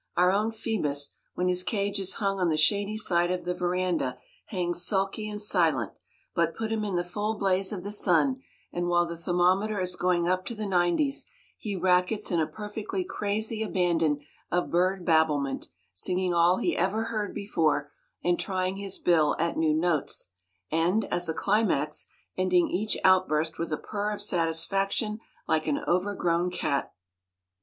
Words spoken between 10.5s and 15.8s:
the nineties, he rackets in a perfectly crazy abandon of bird babblement,